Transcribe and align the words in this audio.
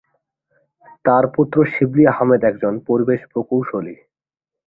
তার 1.05 1.23
পুত্র 1.35 1.57
শিবলী 1.73 2.03
আহমেদ 2.13 2.41
একজন 2.43 2.73
পরিবেশ 2.87 3.21
প্রকৌশলী। 3.31 3.95